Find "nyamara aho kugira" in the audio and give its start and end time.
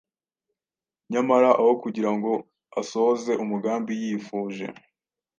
1.11-2.09